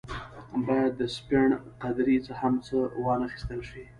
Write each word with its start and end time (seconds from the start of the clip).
باید 0.67 0.91
د 0.99 1.01
سپڼ 1.15 1.47
قدرې 1.83 2.17
هم 2.41 2.53
څه 2.65 2.75
وانه 3.03 3.25
اخیستل 3.29 3.59
شي. 3.69 3.83